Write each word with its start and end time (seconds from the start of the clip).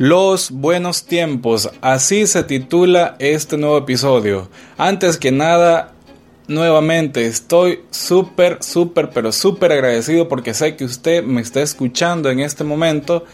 Los 0.00 0.50
buenos 0.50 1.04
tiempos, 1.04 1.68
así 1.82 2.26
se 2.26 2.42
titula 2.42 3.16
este 3.18 3.58
nuevo 3.58 3.76
episodio. 3.76 4.48
Antes 4.78 5.18
que 5.18 5.30
nada, 5.30 5.92
nuevamente 6.48 7.26
estoy 7.26 7.80
súper, 7.90 8.62
súper, 8.62 9.10
pero 9.10 9.30
súper 9.30 9.72
agradecido 9.72 10.26
porque 10.26 10.54
sé 10.54 10.74
que 10.74 10.86
usted 10.86 11.22
me 11.22 11.42
está 11.42 11.60
escuchando 11.60 12.30
en 12.30 12.40
este 12.40 12.64
momento 12.64 13.26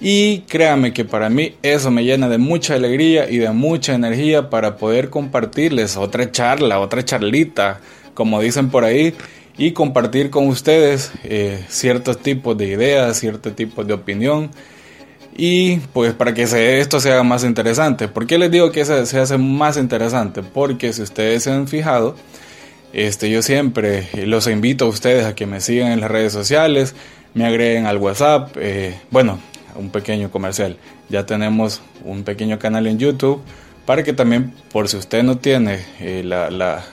y 0.00 0.40
créame 0.48 0.92
que 0.92 1.04
para 1.04 1.30
mí 1.30 1.54
eso 1.62 1.92
me 1.92 2.02
llena 2.02 2.28
de 2.28 2.38
mucha 2.38 2.74
alegría 2.74 3.30
y 3.30 3.38
de 3.38 3.52
mucha 3.52 3.94
energía 3.94 4.50
para 4.50 4.78
poder 4.78 5.10
compartirles 5.10 5.96
otra 5.96 6.32
charla, 6.32 6.80
otra 6.80 7.04
charlita, 7.04 7.80
como 8.14 8.40
dicen 8.40 8.70
por 8.70 8.82
ahí, 8.82 9.14
y 9.56 9.70
compartir 9.70 10.30
con 10.30 10.48
ustedes 10.48 11.12
eh, 11.22 11.64
ciertos 11.68 12.18
tipos 12.18 12.58
de 12.58 12.66
ideas, 12.66 13.16
ciertos 13.16 13.54
tipos 13.54 13.86
de 13.86 13.92
opinión 13.92 14.50
y 15.36 15.76
pues 15.92 16.12
para 16.12 16.34
que 16.34 16.42
esto 16.80 17.00
se 17.00 17.12
haga 17.12 17.22
más 17.22 17.44
interesante. 17.44 18.08
¿Por 18.08 18.26
qué 18.26 18.38
les 18.38 18.50
digo 18.50 18.72
que 18.72 18.84
se, 18.84 19.06
se, 19.06 19.18
hace 19.18 19.38
más 19.38 19.76
interesante? 19.76 20.42
Porque 20.42 20.92
si 20.92 21.02
ustedes 21.02 21.44
se 21.44 21.52
han 21.52 21.68
fijado, 21.68 22.16
este, 22.92 23.30
yo 23.30 23.42
siempre 23.42 24.08
los 24.26 24.46
invito 24.46 24.86
a 24.86 24.88
ustedes 24.88 25.24
a 25.24 25.34
que 25.34 25.46
me 25.46 25.60
sigan 25.60 25.92
en 25.92 26.00
las 26.00 26.10
redes 26.10 26.32
sociales, 26.32 26.94
me 27.34 27.46
agreguen 27.46 27.86
al 27.86 27.98
WhatsApp, 27.98 28.56
eh, 28.58 28.98
bueno, 29.10 29.38
un 29.76 29.90
pequeño 29.90 30.30
comercial. 30.30 30.76
Ya 31.08 31.26
tenemos 31.26 31.80
un 32.04 32.24
pequeño 32.24 32.58
canal 32.58 32.86
en 32.86 32.98
YouTube 32.98 33.40
para 33.86 34.02
que 34.02 34.12
también, 34.12 34.52
por 34.72 34.88
si 34.88 34.96
usted 34.96 35.22
no 35.22 35.38
tiene 35.38 35.80
eh, 36.00 36.22
la, 36.24 36.50
la, 36.50 36.84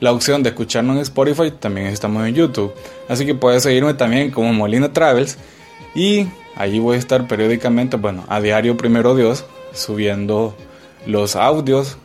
la, 0.00 0.12
opción 0.12 0.42
de 0.42 0.50
escucharnos 0.50 0.96
en 0.96 1.02
Spotify, 1.02 1.50
también 1.50 1.86
estamos 1.88 2.26
en 2.26 2.34
YouTube. 2.34 2.74
Así 3.08 3.26
que 3.26 3.34
puede 3.34 3.60
seguirme 3.60 3.94
también 3.94 4.30
como 4.30 4.52
Molina 4.52 4.92
Travels 4.92 5.38
y 5.94 6.26
Allí 6.56 6.78
voy 6.78 6.96
a 6.96 6.98
estar 6.98 7.26
periódicamente, 7.26 7.96
bueno, 7.96 8.24
a 8.28 8.40
diario 8.40 8.76
primero 8.76 9.14
Dios, 9.14 9.44
subiendo 9.72 10.56
los 11.06 11.36
audios, 11.36 11.96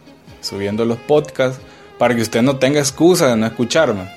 subiendo 0.41 0.85
los 0.85 0.97
podcasts, 0.97 1.61
para 1.97 2.15
que 2.15 2.21
usted 2.21 2.41
no 2.41 2.57
tenga 2.57 2.79
excusa 2.79 3.27
de 3.27 3.37
no 3.37 3.45
escucharme. 3.45 4.09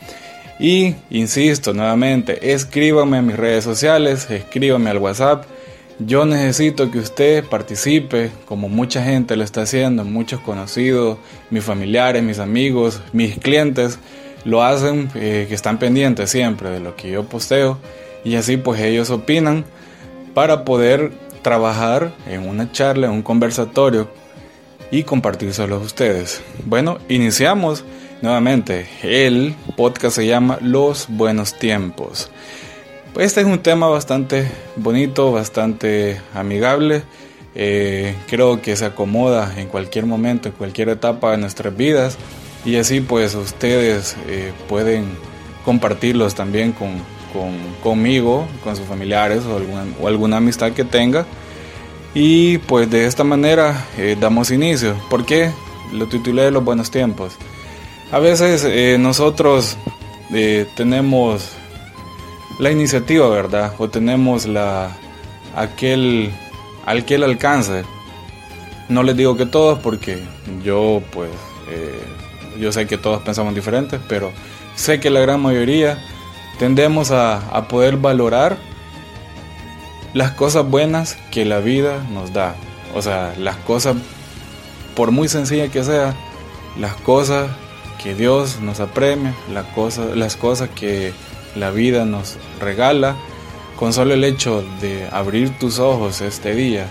Y 0.59 0.95
insisto 1.11 1.75
nuevamente, 1.75 2.53
escríbame 2.53 3.19
a 3.19 3.23
mis 3.23 3.37
redes 3.37 3.65
sociales, 3.65 4.31
escríbame 4.31 4.91
al 4.91 4.99
WhatsApp. 4.99 5.45
Yo 5.99 6.25
necesito 6.25 6.91
que 6.91 6.99
usted 6.99 7.45
participe, 7.45 8.31
como 8.47 8.69
mucha 8.69 9.03
gente 9.03 9.37
lo 9.37 9.45
está 9.45 9.63
haciendo, 9.63 10.05
muchos 10.05 10.41
conocidos, 10.41 11.19
mis 11.51 11.65
familiares, 11.65 12.23
mis 12.23 12.39
amigos, 12.39 13.01
mis 13.13 13.39
clientes, 13.39 13.99
lo 14.45 14.63
hacen, 14.63 15.11
eh, 15.15 15.47
que 15.49 15.55
están 15.55 15.79
pendientes 15.79 16.31
siempre 16.31 16.71
de 16.71 16.81
lo 16.81 16.97
que 16.97 17.11
yo 17.11 17.25
posteo. 17.25 17.79
Y 18.25 18.37
así 18.37 18.57
pues 18.57 18.81
ellos 18.81 19.11
opinan 19.11 19.65
para 20.35 20.65
poder 20.65 21.13
trabajar 21.43 22.13
en 22.27 22.49
una 22.49 22.71
charla, 22.71 23.09
en 23.09 23.13
un 23.13 23.23
conversatorio 23.23 24.09
y 24.91 25.03
compartírselo 25.03 25.77
a 25.77 25.79
ustedes. 25.79 26.43
Bueno, 26.65 26.99
iniciamos 27.09 27.85
nuevamente. 28.21 28.87
El 29.03 29.55
podcast 29.77 30.17
se 30.17 30.27
llama 30.27 30.59
Los 30.61 31.07
Buenos 31.09 31.59
Tiempos. 31.59 32.31
Este 33.19 33.41
es 33.41 33.47
un 33.47 33.59
tema 33.59 33.89
bastante 33.89 34.51
bonito, 34.77 35.33
bastante 35.33 36.21
amigable. 36.35 37.03
Eh, 37.55 38.17
creo 38.29 38.63
que 38.63 38.77
se 38.77 38.87
acomoda 38.87 39.53
en 39.59 39.69
cualquier 39.69 40.07
momento, 40.07 40.49
en 40.49 40.55
cualquier 40.55 40.89
etapa 40.89 41.33
de 41.33 41.39
nuestras 41.39 41.77
vidas. 41.77 42.17
Y 42.65 42.77
así 42.77 43.01
pues 43.01 43.35
ustedes 43.35 44.17
eh, 44.29 44.53
pueden 44.69 45.05
compartirlos 45.65 46.35
también 46.35 46.73
con, 46.73 46.91
con, 47.33 47.59
conmigo, 47.83 48.47
con 48.63 48.77
sus 48.77 48.87
familiares 48.87 49.45
o 49.45 49.57
alguna, 49.57 49.85
o 50.01 50.09
alguna 50.09 50.37
amistad 50.39 50.73
que 50.73 50.85
tenga. 50.85 51.27
Y 52.15 52.59
pues 52.59 52.91
de 52.91 53.07
esta 53.07 53.25
manera 53.25 53.87
eh, 53.97 54.17
damos 54.21 54.51
inicio. 54.51 54.95
¿Por 55.09 55.25
qué? 55.25 55.51
Lo 55.93 56.07
titulé 56.07 56.51
Los 56.51 56.65
Buenos 56.65 56.91
Tiempos. 56.91 57.37
A 58.11 58.19
veces 58.19 58.65
eh, 58.67 58.97
nosotros 58.99 59.77
eh, 60.33 60.67
tenemos 60.77 61.53
la 62.59 62.71
iniciativa, 62.71 63.29
¿verdad? 63.29 63.73
O 63.79 63.89
tenemos 63.89 64.47
la, 64.47 64.95
aquel, 65.57 66.31
aquel 66.85 67.25
alcance. 67.25 67.85
No 68.89 69.03
les 69.03 69.17
digo 69.17 69.37
que 69.37 69.47
todos 69.47 69.79
porque 69.79 70.23
yo 70.63 71.03
pues 71.13 71.31
yo 72.59 72.71
sé 72.73 72.87
que 72.87 72.99
todos 72.99 73.23
pensamos 73.23 73.55
diferentes, 73.55 74.01
pero 74.09 74.31
sé 74.75 75.01
que 75.01 75.09
la 75.11 75.21
gran 75.21 75.41
mayoría 75.41 75.99
tendemos 76.59 77.11
a, 77.11 77.67
poder 77.69 77.97
valorar 77.97 78.57
las 80.15 80.33
cosas 80.33 80.69
buenas 80.69 81.17
que 81.31 81.45
la 81.45 81.61
vida 81.61 82.05
nos 82.13 82.33
da. 82.33 82.55
O 82.95 83.03
sea, 83.03 83.35
las 83.39 83.57
cosas, 83.57 83.97
por 84.95 85.11
muy 85.11 85.29
sencilla 85.29 85.69
que 85.69 85.83
sea, 85.83 86.15
las 86.79 86.95
cosas 86.95 87.51
que 88.03 88.15
Dios 88.15 88.61
nos 88.61 88.81
apremia, 88.81 89.35
las 89.53 89.67
cosas, 89.67 90.17
las 90.17 90.37
cosas 90.37 90.69
que 90.71 91.13
la 91.55 91.71
vida 91.71 92.05
nos 92.05 92.37
regala, 92.61 93.17
con 93.77 93.93
solo 93.93 94.15
el 94.15 94.25
hecho 94.25 94.65
de 94.81 95.09
abrir 95.11 95.59
tus 95.59 95.79
ojos 95.79 96.21
este 96.21 96.55
día, 96.55 96.87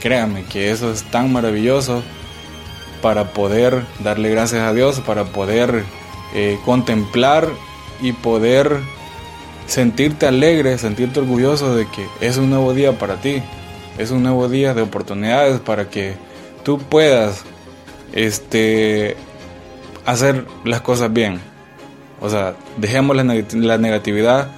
créame 0.00 0.44
que 0.44 0.70
eso 0.70 0.92
es 0.92 1.02
tan 1.04 1.32
maravilloso 1.32 2.02
para 3.02 3.32
poder 3.32 3.84
darle 4.00 4.30
gracias 4.30 4.62
a 4.62 4.72
Dios, 4.72 5.00
para 5.00 5.24
poder 5.24 5.84
eh, 6.34 6.58
contemplar 6.64 7.48
y 8.00 8.12
poder 8.12 8.80
sentirte 9.66 10.26
alegre, 10.26 10.78
sentirte 10.78 11.20
orgulloso 11.20 11.74
de 11.74 11.86
que 11.86 12.06
es 12.20 12.36
un 12.36 12.50
nuevo 12.50 12.72
día 12.74 12.98
para 12.98 13.16
ti, 13.16 13.42
es 13.98 14.10
un 14.10 14.22
nuevo 14.22 14.48
día 14.48 14.74
de 14.74 14.82
oportunidades 14.82 15.60
para 15.60 15.88
que 15.88 16.14
tú 16.64 16.78
puedas 16.78 17.42
este 18.12 19.16
hacer 20.04 20.46
las 20.64 20.80
cosas 20.80 21.12
bien. 21.12 21.40
O 22.20 22.30
sea, 22.30 22.54
dejemos 22.76 23.16
la, 23.16 23.78
negatividad 23.78 24.48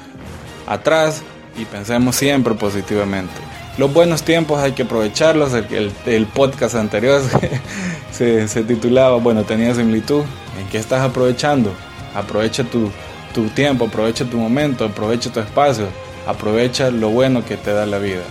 atrás 0.66 1.22
y 1.58 1.64
pensemos 1.64 2.14
siempre 2.14 2.54
positivamente. 2.54 3.34
Los 3.78 3.92
buenos 3.92 4.22
tiempos 4.22 4.60
hay 4.60 4.72
que 4.72 4.82
aprovecharlos. 4.82 5.52
El, 5.54 6.26
podcast 6.26 6.74
anterior 6.74 7.20
se, 8.12 8.46
se, 8.46 8.62
titulaba, 8.62 9.16
bueno, 9.16 9.44
tenía 9.44 9.74
similitud. 9.74 10.22
¿En 10.60 10.68
qué 10.68 10.78
estás 10.78 11.02
aprovechando? 11.02 11.72
Aprovecha 12.14 12.64
tu, 12.64 12.90
tu 13.38 13.48
tiempo, 13.50 13.84
aprovecha 13.84 14.24
tu 14.24 14.36
momento, 14.36 14.84
aprovecha 14.84 15.30
tu 15.30 15.38
espacio, 15.38 15.86
aprovecha 16.26 16.90
lo 16.90 17.10
bueno 17.10 17.44
que 17.44 17.56
te 17.56 17.72
da 17.72 17.86
la 17.86 17.98
vida. 17.98 18.24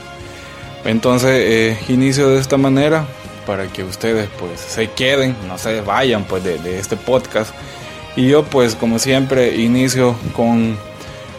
Entonces, 0.83 1.29
eh, 1.31 1.77
inicio 1.87 2.27
de 2.27 2.41
esta 2.41 2.57
manera 2.57 3.05
para 3.45 3.67
que 3.67 3.85
ustedes 3.85 4.27
pues 4.37 4.59
se 4.59 4.89
queden, 4.89 5.33
no 5.47 5.57
se 5.57 5.79
vayan 5.79 6.25
pues 6.25 6.43
de, 6.43 6.77
este 6.77 6.97
podcast. 6.97 7.53
Y 8.17 8.27
yo 8.27 8.43
pues 8.43 8.75
como 8.75 8.99
siempre 8.99 9.55
inicio 9.55 10.13
con 10.35 10.77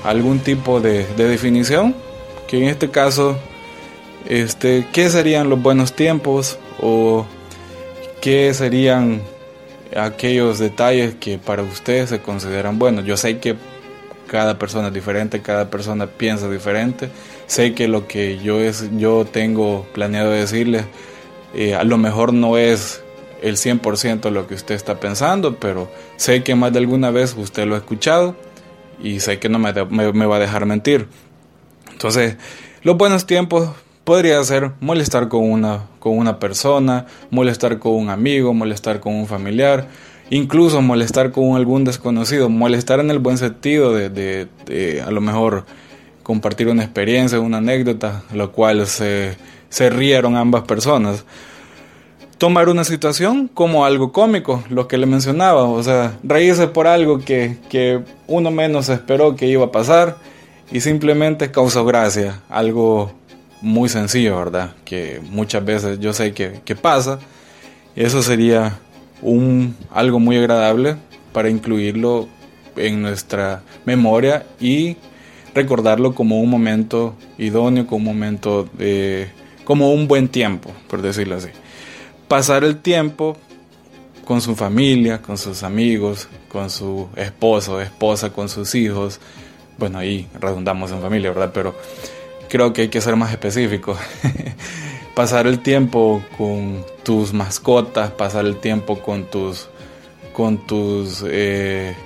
algún 0.02 0.38
tipo 0.38 0.80
de, 0.80 1.04
de 1.16 1.28
definición, 1.28 1.94
que 2.46 2.56
en 2.56 2.70
este 2.70 2.88
caso, 2.88 3.36
este, 4.24 4.86
¿qué 4.94 5.10
serían 5.10 5.50
los 5.50 5.60
buenos 5.60 5.92
tiempos? 5.92 6.58
O 6.80 7.26
qué 8.22 8.54
serían 8.54 9.20
aquellos 9.96 10.58
detalles 10.58 11.14
que 11.14 11.38
para 11.38 11.62
ustedes 11.62 12.10
se 12.10 12.20
consideran 12.20 12.78
buenos. 12.78 13.04
Yo 13.04 13.16
sé 13.16 13.38
que 13.38 13.56
cada 14.26 14.58
persona 14.58 14.88
es 14.88 14.94
diferente, 14.94 15.40
cada 15.40 15.70
persona 15.70 16.06
piensa 16.06 16.50
diferente. 16.50 17.08
Sé 17.46 17.74
que 17.74 17.88
lo 17.88 18.06
que 18.06 18.38
yo, 18.38 18.60
es, 18.60 18.90
yo 18.96 19.24
tengo 19.24 19.86
planeado 19.94 20.30
decirles 20.30 20.84
eh, 21.54 21.74
a 21.74 21.84
lo 21.84 21.96
mejor 21.96 22.32
no 22.32 22.58
es 22.58 23.02
el 23.42 23.56
100% 23.56 24.30
lo 24.30 24.46
que 24.46 24.54
usted 24.54 24.74
está 24.74 25.00
pensando, 25.00 25.56
pero 25.56 25.90
sé 26.16 26.42
que 26.42 26.54
más 26.54 26.72
de 26.72 26.80
alguna 26.80 27.10
vez 27.10 27.34
usted 27.36 27.66
lo 27.66 27.74
ha 27.74 27.78
escuchado 27.78 28.36
y 29.02 29.20
sé 29.20 29.38
que 29.38 29.48
no 29.48 29.58
me, 29.58 29.72
me 29.72 30.26
va 30.26 30.36
a 30.36 30.40
dejar 30.40 30.66
mentir. 30.66 31.06
Entonces, 31.90 32.36
los 32.82 32.96
buenos 32.96 33.26
tiempos 33.26 33.70
podría 34.08 34.42
ser 34.42 34.70
molestar 34.80 35.28
con 35.28 35.50
una, 35.50 35.82
con 35.98 36.16
una 36.16 36.38
persona, 36.38 37.04
molestar 37.30 37.78
con 37.78 37.92
un 37.92 38.08
amigo, 38.08 38.54
molestar 38.54 39.00
con 39.00 39.14
un 39.14 39.26
familiar, 39.26 39.86
incluso 40.30 40.80
molestar 40.80 41.30
con 41.30 41.56
algún 41.56 41.84
desconocido, 41.84 42.48
molestar 42.48 43.00
en 43.00 43.10
el 43.10 43.18
buen 43.18 43.36
sentido 43.36 43.92
de, 43.92 44.08
de, 44.08 45.02
a 45.02 45.10
lo 45.10 45.20
mejor 45.20 45.66
compartir 46.22 46.68
una 46.68 46.84
experiencia, 46.84 47.38
una 47.38 47.58
anécdota, 47.58 48.22
lo 48.32 48.50
cual 48.50 48.86
se, 48.86 49.36
se 49.68 49.90
rieron 49.90 50.36
ambas 50.36 50.62
personas. 50.62 51.26
Tomar 52.38 52.70
una 52.70 52.84
situación 52.84 53.46
como 53.46 53.84
algo 53.84 54.10
cómico, 54.10 54.64
lo 54.70 54.88
que 54.88 54.96
le 54.96 55.04
mencionaba, 55.04 55.64
o 55.64 55.82
sea, 55.82 56.16
reírse 56.22 56.66
por 56.68 56.86
algo 56.86 57.18
que, 57.18 57.58
que 57.68 58.00
uno 58.26 58.50
menos 58.50 58.88
esperó 58.88 59.36
que 59.36 59.48
iba 59.48 59.66
a 59.66 59.70
pasar 59.70 60.16
y 60.72 60.80
simplemente 60.80 61.50
causó 61.50 61.84
gracia, 61.84 62.40
algo 62.48 63.17
muy 63.60 63.88
sencillo, 63.88 64.36
¿verdad? 64.36 64.74
Que 64.84 65.20
muchas 65.30 65.64
veces 65.64 65.98
yo 66.00 66.12
sé 66.12 66.32
que, 66.32 66.60
que 66.64 66.76
pasa. 66.76 67.18
Eso 67.96 68.22
sería 68.22 68.78
un, 69.22 69.76
algo 69.90 70.20
muy 70.20 70.36
agradable 70.36 70.96
para 71.32 71.50
incluirlo 71.50 72.28
en 72.76 73.02
nuestra 73.02 73.62
memoria 73.84 74.46
y 74.60 74.96
recordarlo 75.54 76.14
como 76.14 76.40
un 76.40 76.50
momento 76.50 77.16
idóneo, 77.38 77.86
como 77.86 78.10
un 78.10 78.16
momento 78.16 78.68
de, 78.78 79.28
como 79.64 79.92
un 79.92 80.06
buen 80.06 80.28
tiempo, 80.28 80.70
por 80.88 81.02
decirlo 81.02 81.36
así. 81.36 81.48
Pasar 82.28 82.64
el 82.64 82.78
tiempo 82.78 83.36
con 84.24 84.40
su 84.40 84.54
familia, 84.54 85.22
con 85.22 85.38
sus 85.38 85.62
amigos, 85.62 86.28
con 86.48 86.70
su 86.70 87.08
esposo, 87.16 87.80
esposa, 87.80 88.30
con 88.30 88.48
sus 88.48 88.74
hijos. 88.74 89.20
Bueno, 89.78 89.98
ahí 89.98 90.28
redundamos 90.38 90.90
en 90.92 91.00
familia, 91.00 91.30
¿verdad? 91.30 91.50
Pero 91.54 91.74
creo 92.48 92.72
que 92.72 92.82
hay 92.82 92.88
que 92.88 93.00
ser 93.00 93.16
más 93.16 93.30
específico. 93.30 93.96
pasar 95.18 95.48
el 95.48 95.58
tiempo 95.58 96.22
con 96.36 96.84
tus 97.02 97.32
mascotas, 97.32 98.12
pasar 98.12 98.46
el 98.46 98.58
tiempo 98.58 99.00
con 99.00 99.24
tus, 99.24 99.68
con 100.32 100.64
tus 100.64 101.24
eh, 101.26 101.96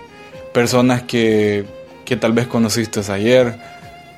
personas 0.55 1.03
que, 1.03 1.67
que 2.07 2.17
tal 2.17 2.33
vez 2.33 2.47
conociste 2.47 3.01
ayer, 3.13 3.59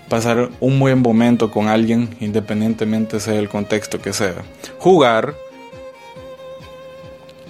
pasar 0.09 0.51
un 0.61 0.79
buen 0.79 1.03
momento 1.03 1.51
con 1.51 1.67
alguien, 1.67 2.17
independientemente 2.21 3.19
sea 3.19 3.35
el 3.35 3.49
contexto 3.49 4.01
que 4.01 4.13
sea. 4.13 4.45
Jugar. 4.79 5.35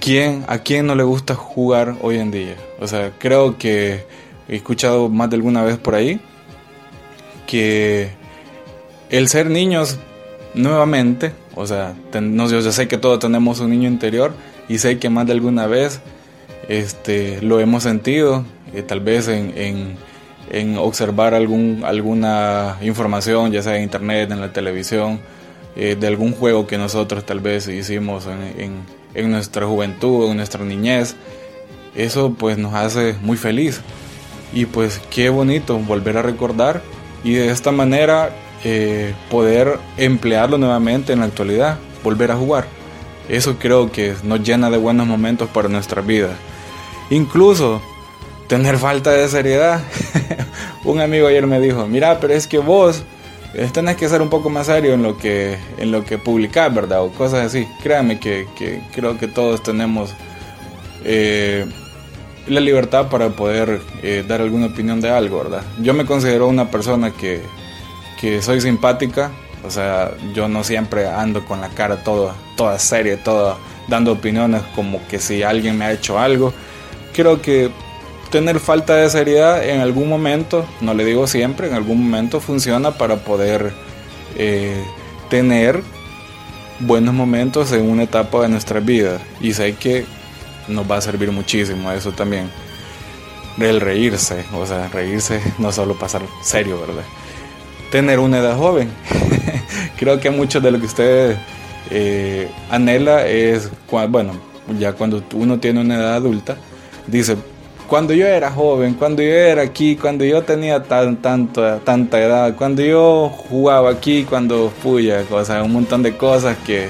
¿Quién, 0.01 0.45
¿A 0.49 0.59
quién 0.59 0.87
no 0.87 0.95
le 0.95 1.03
gusta 1.03 1.35
jugar 1.35 1.97
hoy 2.01 2.21
en 2.21 2.31
día? 2.31 2.57
O 2.81 2.87
sea, 2.87 3.13
creo 3.19 3.59
que 3.59 4.05
he 4.49 4.57
escuchado 4.57 5.11
más 5.11 5.29
de 5.29 5.37
alguna 5.37 5.63
vez 5.63 5.77
por 5.77 5.95
ahí 5.95 6.21
que 7.47 8.24
el 9.17 9.29
ser 9.29 9.49
niños 9.49 9.99
nuevamente, 10.55 11.33
o 11.55 11.67
sea, 11.69 11.95
yo, 12.13 12.73
sé 12.73 12.89
que 12.89 12.99
todos 12.99 13.21
tenemos 13.21 13.61
un 13.61 13.71
niño 13.71 13.89
interior 13.89 14.33
y 14.69 14.79
sé 14.79 14.99
que 14.99 15.09
más 15.09 15.27
de 15.27 15.33
alguna 15.33 15.69
vez 15.69 16.01
este, 16.69 17.41
lo 17.41 17.61
hemos 17.61 17.85
sentido, 17.85 18.45
eh, 18.75 18.83
tal 18.83 18.99
vez 18.99 19.29
en, 19.29 19.97
observar 20.79 21.33
algún, 21.33 21.83
alguna 21.85 22.77
información, 22.83 23.53
ya 23.53 23.63
sea 23.63 23.77
en 23.77 23.85
internet, 23.85 24.33
en 24.33 24.41
la 24.41 24.53
televisión, 24.53 25.21
eh, 25.77 25.97
de 25.99 26.07
algún 26.09 26.33
juego 26.33 26.67
que 26.67 26.77
nosotros 26.77 27.25
tal 27.25 27.39
vez 27.39 27.69
hicimos 27.69 28.27
en, 28.27 28.83
en 29.15 29.31
nuestra 29.31 29.67
juventud, 29.67 30.31
en 30.31 30.39
nuestra 30.39 30.65
niñez. 30.65 31.15
Eso 31.95 32.35
pues 32.37 32.59
nos 32.59 32.75
hace 32.75 33.15
muy 33.23 33.37
feliz. 33.37 33.81
Y 34.53 34.67
pues 34.67 35.01
qué 35.11 35.29
bonito 35.29 35.79
volver 35.79 36.19
a 36.19 36.23
recordar 36.23 36.83
y 37.25 37.35
de 37.35 37.51
esta 37.51 37.73
manera 37.73 38.31
eh, 38.67 39.13
poder 39.31 39.79
emplearlo 39.99 40.57
nuevamente 40.57 41.13
en 41.13 41.21
la 41.21 41.27
actualidad, 41.27 41.77
volver 42.03 42.31
a 42.31 42.37
jugar. 42.37 42.65
Eso 43.29 43.59
creo 43.59 43.93
que 43.93 44.15
nos 44.23 44.43
llena 44.43 44.71
de 44.71 44.79
buenos 44.79 45.07
momentos 45.07 45.51
para 45.51 45.69
nuestra 45.69 46.01
vida. 46.01 46.31
Incluso 47.11 47.83
tener 48.49 48.79
falta 48.79 49.11
de 49.11 49.29
seriedad. 49.29 49.83
un 50.85 50.99
amigo 50.99 51.27
ayer 51.27 51.47
me 51.47 51.61
dijo, 51.61 51.87
mira, 51.87 52.19
pero 52.21 52.33
es 52.33 52.47
que 52.47 52.57
vos 52.57 53.03
eh, 53.53 53.69
tenés 53.71 53.97
que 53.97 54.09
ser 54.09 54.23
un 54.23 54.31
poco 54.31 54.49
más 54.49 54.67
serio 54.67 54.95
en 54.95 55.03
lo 55.03 55.19
que, 55.19 55.59
en 55.77 55.93
lo 55.93 56.03
que 56.03 56.17
publicás, 56.17 56.75
¿verdad? 56.75 57.03
O 57.03 57.11
cosas 57.11 57.45
así. 57.45 57.69
Créame 57.83 58.19
que, 58.19 58.47
creo 58.95 59.19
que 59.19 59.29
todos 59.29 59.63
tenemos 59.63 60.15
eh, 61.05 61.67
la 62.47 62.61
libertad 62.61 63.11
para 63.11 63.29
poder 63.29 63.83
dar 64.27 64.41
alguna 64.41 64.67
opinión 64.69 65.03
de 65.03 65.11
algo, 65.11 65.45
¿verdad? 65.45 65.63
Yo 65.83 65.93
me 65.93 66.07
considero 66.07 66.49
una 66.49 66.71
persona 66.71 67.11
que 67.11 67.43
soy 68.41 68.61
simpática, 68.61 69.31
o 69.65 69.71
sea, 69.71 70.13
yo 70.35 70.49
no 70.49 70.65
siempre 70.65 71.09
ando 71.09 71.45
con 71.45 71.61
la 71.61 71.69
cara 71.69 72.03
toda, 72.05 72.35
toda 72.57 72.79
seria, 72.79 73.23
toda 73.23 73.57
dando 73.89 74.13
opiniones 74.13 74.63
como 74.75 75.07
que 75.09 75.19
si 75.19 75.43
alguien 75.43 75.79
me 75.79 75.85
ha 75.85 75.93
hecho 75.93 76.19
algo. 76.19 76.53
Creo 77.13 77.41
que 77.41 77.71
tener 78.31 78.59
falta 78.61 78.97
de 78.97 79.09
seriedad 79.09 79.67
en 79.67 79.81
algún 79.81 80.09
momento, 80.09 80.67
no 80.81 80.95
le 80.95 81.05
digo 81.05 81.27
siempre, 81.27 81.69
en 81.69 81.75
algún 81.75 82.03
momento 82.03 82.41
funciona 82.41 82.93
para 82.93 83.17
poder 83.17 83.73
eh, 84.37 84.83
tener 85.31 85.83
buenos 86.81 87.15
momentos 87.15 87.73
en 87.73 87.89
una 87.89 88.03
etapa 88.03 88.43
de 88.43 88.49
nuestra 88.49 88.81
vida. 88.81 89.21
Y 89.41 89.55
sé 89.55 89.75
que 89.77 90.05
nos 90.69 90.91
va 90.91 90.97
a 90.97 91.01
servir 91.01 91.31
muchísimo 91.31 91.93
eso 91.93 92.13
también. 92.13 92.51
El 93.59 93.81
reírse, 93.81 94.45
o 94.53 94.67
sea, 94.67 94.89
reírse 94.89 95.41
no 95.59 95.71
solo 95.71 95.95
pasar 95.95 96.23
serio, 96.43 96.81
¿verdad? 96.81 97.05
Tener 97.95 98.19
una 98.19 98.39
edad 98.39 98.57
joven. 98.59 98.91
Creo 99.97 100.19
que 100.19 100.29
mucho 100.29 100.61
de 100.61 100.73
lo 100.73 100.81
que 100.81 100.87
usted 100.87 101.37
eh, 101.93 102.49
anhela 102.69 103.25
es, 103.25 103.71
bueno, 104.09 104.33
ya 104.81 104.95
cuando 104.95 105.23
uno 105.33 105.61
tiene 105.61 105.81
una 105.81 105.95
edad 105.95 106.15
adulta, 106.15 106.57
dice, 107.07 107.37
cuando 107.87 108.13
yo 108.13 108.27
era 108.27 108.51
joven, 108.51 108.95
cuando 108.95 109.23
yo 109.23 109.29
era 109.29 109.63
aquí, 109.63 109.95
cuando 109.95 110.25
yo 110.25 110.43
tenía 110.43 110.83
tan, 110.83 111.19
tanto, 111.19 111.63
tanta 111.85 112.21
edad, 112.21 112.57
cuando 112.57 112.83
yo 112.83 113.29
jugaba 113.29 113.91
aquí, 113.91 114.25
cuando 114.25 114.73
o 114.85 115.45
sea, 115.45 115.63
un 115.63 115.73
montón 115.73 116.03
de 116.03 116.17
cosas 116.17 116.57
que, 116.67 116.89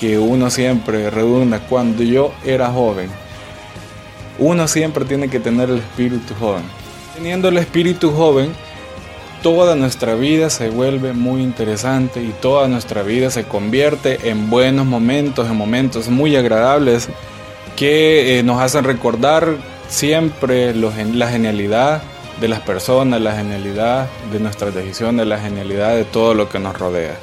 que 0.00 0.18
uno 0.18 0.50
siempre 0.50 1.08
redunda, 1.08 1.60
cuando 1.60 2.02
yo 2.02 2.32
era 2.44 2.68
joven. 2.68 3.08
Uno 4.40 4.66
siempre 4.66 5.04
tiene 5.04 5.28
que 5.28 5.38
tener 5.38 5.70
el 5.70 5.78
espíritu 5.78 6.34
joven. 6.34 6.64
Teniendo 7.14 7.48
el 7.48 7.58
espíritu 7.58 8.10
joven, 8.10 8.52
toda 9.42 9.74
nuestra 9.74 10.14
vida 10.14 10.50
se 10.50 10.70
vuelve 10.70 11.12
muy 11.12 11.42
interesante 11.42 12.22
y 12.22 12.32
toda 12.40 12.68
nuestra 12.68 13.02
vida 13.02 13.30
se 13.30 13.44
convierte 13.44 14.30
en 14.30 14.48
buenos 14.48 14.86
momentos, 14.86 15.48
en 15.50 15.56
momentos 15.56 16.08
muy 16.08 16.36
agradables 16.36 17.08
que 17.76 18.38
eh, 18.38 18.42
nos 18.44 18.60
hacen 18.60 18.84
recordar 18.84 19.56
siempre 19.88 20.74
la 20.74 21.28
genialidad 21.28 22.02
de 22.40 22.48
las 22.48 22.60
personas, 22.60 23.20
la 23.20 23.34
genialidad 23.36 24.08
de 24.32 24.38
nuestras 24.38 24.74
decisiones, 24.74 25.26
la 25.26 25.38
genialidad 25.38 25.96
de 25.96 26.04
todo 26.04 26.34
lo 26.34 26.48
que 26.48 26.58
nos 26.58 26.78
rodea. 26.78 27.16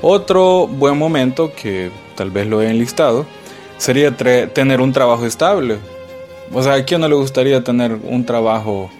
Otro 0.00 0.68
buen 0.68 0.96
momento 0.96 1.52
que 1.54 1.90
tal 2.14 2.30
vez 2.30 2.46
lo 2.46 2.62
he 2.62 2.70
enlistado 2.70 3.26
sería 3.78 4.16
tener 4.16 4.80
un 4.80 4.92
trabajo 4.92 5.26
estable. 5.26 5.78
O 6.52 6.62
sea, 6.62 6.74
¿a 6.74 6.84
quién 6.84 7.00
no 7.00 7.08
le 7.08 7.14
gustaría 7.14 7.64
tener 7.64 7.98
un 8.04 8.24
trabajo 8.24 8.90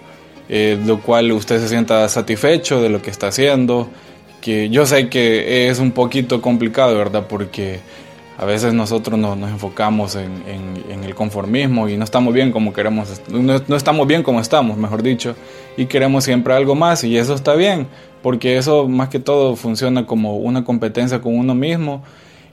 eh, 0.49 0.79
lo 0.85 1.01
cual 1.01 1.31
usted 1.31 1.59
se 1.59 1.67
sienta 1.67 2.07
satisfecho 2.09 2.81
de 2.81 2.89
lo 2.89 3.01
que 3.01 3.09
está 3.09 3.27
haciendo, 3.27 3.89
que 4.41 4.69
yo 4.69 4.85
sé 4.85 5.09
que 5.09 5.69
es 5.69 5.79
un 5.79 5.91
poquito 5.91 6.41
complicado, 6.41 6.95
¿verdad? 6.97 7.25
Porque 7.27 7.79
a 8.37 8.45
veces 8.45 8.73
nosotros 8.73 9.17
nos 9.17 9.37
enfocamos 9.49 10.15
en, 10.15 10.43
el 11.03 11.15
conformismo 11.15 11.87
y 11.87 11.97
no 11.97 12.03
estamos 12.03 12.33
bien 12.33 12.51
como 12.51 12.73
queremos, 12.73 13.21
no, 13.29 13.75
estamos 13.75 14.07
bien 14.07 14.23
como 14.23 14.39
estamos, 14.39 14.77
mejor 14.77 15.03
dicho, 15.03 15.35
y 15.77 15.85
queremos 15.85 16.25
siempre 16.25 16.53
algo 16.53 16.75
más 16.75 17.03
y 17.03 17.17
eso 17.17 17.33
está 17.33 17.55
bien, 17.55 17.87
porque 18.21 18.57
eso 18.57 18.87
más 18.87 19.09
que 19.09 19.19
todo 19.19 19.55
funciona 19.55 20.05
como 20.05 20.37
una 20.37 20.63
competencia 20.63 21.21
con 21.21 21.37
uno 21.37 21.55
mismo 21.55 22.03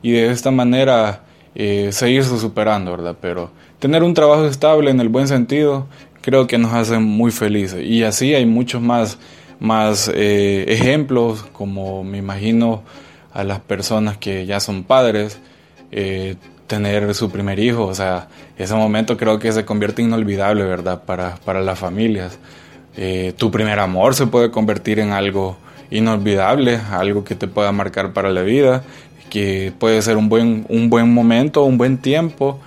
y 0.03 0.13
de 0.13 0.31
esta 0.31 0.51
manera 0.51 1.23
eh, 1.55 1.89
seguirse 1.93 2.39
superando, 2.39 2.93
¿verdad? 2.93 3.17
Pero 3.21 3.51
tener 3.79 4.03
un 4.03 4.15
trabajo 4.15 4.47
estable 4.47 4.91
en 4.91 5.01
el 5.01 5.09
buen 5.09 5.27
sentido 5.27 5.89
creo 6.23 6.47
que 6.47 6.57
nos 6.57 6.73
hacen 6.73 7.03
muy 7.03 7.31
felices. 7.31 7.85
Y 7.85 8.05
así 8.05 8.35
hay 8.35 8.47
muchos 8.47 8.81
más, 8.81 9.19
más 9.61 10.11
eh, 10.15 10.65
ejemplos, 10.69 11.45
como 11.53 12.03
me 12.05 12.19
imagino 12.19 12.83
a 13.35 13.45
las 13.45 13.61
personas 13.61 14.17
que 14.17 14.47
ya 14.47 14.61
son 14.61 14.85
padres, 14.85 15.39
eh, 15.91 16.37
tener 16.67 17.15
su 17.15 17.31
primer 17.31 17.59
hijo, 17.59 17.85
o 17.85 17.95
sea, 17.95 18.29
ese 18.57 18.75
momento 18.75 19.19
creo 19.19 19.39
que 19.39 19.53
se 19.53 19.67
convierte 19.67 20.01
inolvidable, 20.01 20.65
¿verdad? 20.65 21.03
Para, 21.05 21.37
para 21.45 21.61
las 21.61 21.79
familias. 21.79 22.39
Eh, 22.97 23.35
tu 23.37 23.51
primer 23.51 23.79
amor 23.79 24.15
se 24.15 24.27
puede 24.27 24.51
convertir 24.51 24.99
en 24.99 25.13
algo 25.13 25.57
inolvidable, 25.91 26.81
algo 26.91 27.25
que 27.25 27.35
te 27.35 27.47
pueda 27.47 27.73
marcar 27.73 28.13
para 28.13 28.31
la 28.31 28.43
vida, 28.43 28.85
que 29.29 29.73
puede 29.79 30.01
ser 30.03 30.17
un 30.17 30.29
buen, 30.29 30.65
un 30.69 30.89
buen 30.89 31.13
momento, 31.13 31.63
un 31.65 31.79
buen 31.79 31.99
tiempo, 31.99 32.59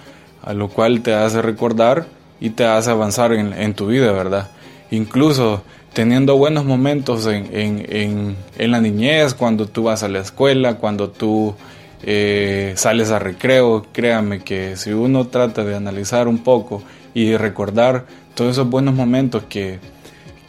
a 0.44 0.54
lo 0.54 0.68
cual 0.70 1.02
te 1.02 1.14
hace 1.14 1.42
recordar 1.42 2.06
y 2.40 2.52
te 2.52 2.66
hace 2.66 2.92
avanzar 2.92 3.34
en, 3.34 3.74
tu 3.74 3.88
vida, 3.88 4.12
¿verdad? 4.12 4.50
Incluso 4.92 5.64
teniendo 5.94 6.36
buenos 6.38 6.66
momentos 6.66 7.28
en, 7.28 8.36
la 8.58 8.82
niñez, 8.82 9.34
cuando 9.34 9.68
tú 9.68 9.84
vas 9.84 10.04
a 10.04 10.10
la 10.10 10.20
escuela, 10.20 10.76
cuando 10.76 11.10
tú 11.10 11.56
eh, 12.04 12.74
sales 12.76 13.12
a 13.12 13.20
recreo, 13.20 13.86
créame 13.94 14.44
que 14.44 14.76
si 14.76 14.92
uno 14.92 15.28
trata 15.28 15.64
de 15.64 15.76
analizar 15.76 16.28
un 16.28 16.40
poco 16.40 16.84
y 17.14 17.38
recordar 17.38 18.06
todos 18.36 18.52
esos 18.52 18.70
buenos 18.70 18.94
momentos 18.94 19.44
que, 19.48 19.80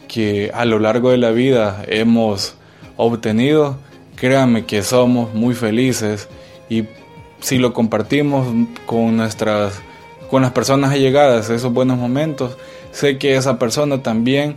que 0.07 0.51
a 0.53 0.65
lo 0.65 0.79
largo 0.79 1.11
de 1.11 1.17
la 1.17 1.31
vida 1.31 1.83
hemos 1.87 2.55
obtenido, 2.97 3.77
créame 4.15 4.65
que 4.65 4.83
somos 4.83 5.33
muy 5.33 5.55
felices 5.55 6.27
y 6.69 6.85
si 7.39 7.57
lo 7.59 7.73
compartimos 7.73 8.47
con 8.85 9.15
nuestras 9.15 9.81
con 10.29 10.41
las 10.41 10.51
personas 10.51 10.91
allegadas, 10.91 11.49
esos 11.49 11.73
buenos 11.73 11.97
momentos, 11.97 12.57
sé 12.91 13.17
que 13.17 13.35
esa 13.35 13.59
persona 13.59 14.03
también 14.03 14.55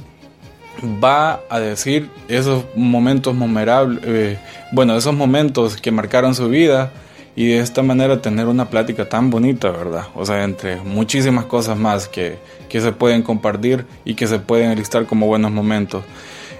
va 1.03 1.41
a 1.51 1.61
decir 1.61 2.11
esos 2.29 2.65
momentos 2.75 3.35
memorables, 3.35 4.01
eh, 4.05 4.39
bueno, 4.73 4.97
esos 4.97 5.15
momentos 5.15 5.77
que 5.77 5.91
marcaron 5.91 6.35
su 6.35 6.49
vida 6.49 6.91
y 7.37 7.49
de 7.49 7.61
esta 7.61 7.83
manera 7.83 8.21
tener 8.21 8.47
una 8.47 8.71
plática 8.71 9.09
tan 9.09 9.31
bonita, 9.31 9.71
¿verdad? 9.71 10.07
O 10.15 10.25
sea, 10.27 10.45
entre 10.45 10.77
muchísimas 10.77 11.45
cosas 11.45 11.77
más 11.77 12.09
que, 12.09 12.39
que 12.69 12.81
se 12.81 12.93
pueden 12.93 13.23
compartir 13.23 13.87
y 14.05 14.15
que 14.15 14.27
se 14.27 14.39
pueden 14.39 14.77
listar 14.77 15.07
como 15.07 15.27
buenos 15.27 15.51
momentos. 15.51 16.05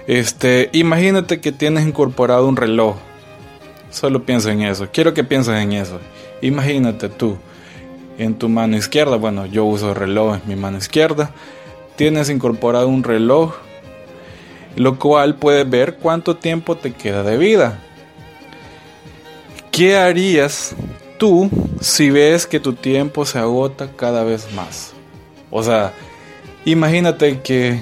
Este, 0.07 0.69
imagínate 0.73 1.39
que 1.39 1.51
tienes 1.51 1.85
incorporado 1.85 2.47
un 2.47 2.55
reloj 2.55 2.95
solo 3.91 4.23
piensa 4.23 4.51
en 4.51 4.63
eso. 4.63 4.87
Quiero 4.91 5.13
que 5.13 5.23
pienses 5.23 5.55
en 5.55 5.73
eso. 5.73 5.99
Imagínate 6.41 7.09
tú, 7.09 7.37
en 8.21 8.35
tu 8.35 8.49
mano 8.49 8.77
izquierda, 8.77 9.15
bueno, 9.15 9.47
yo 9.47 9.65
uso 9.65 9.95
reloj 9.95 10.35
en 10.35 10.41
mi 10.45 10.55
mano 10.55 10.77
izquierda, 10.77 11.31
tienes 11.95 12.29
incorporado 12.29 12.87
un 12.87 13.03
reloj, 13.03 13.55
lo 14.75 14.99
cual 14.99 15.35
puedes 15.35 15.67
ver 15.67 15.95
cuánto 15.95 16.35
tiempo 16.35 16.77
te 16.77 16.93
queda 16.93 17.23
de 17.23 17.37
vida. 17.37 17.79
¿Qué 19.71 19.97
harías 19.97 20.75
tú 21.17 21.49
si 21.79 22.11
ves 22.11 22.45
que 22.45 22.59
tu 22.59 22.73
tiempo 22.73 23.25
se 23.25 23.39
agota 23.39 23.89
cada 23.95 24.23
vez 24.23 24.53
más? 24.53 24.93
O 25.49 25.63
sea, 25.63 25.91
imagínate 26.63 27.39
que 27.39 27.79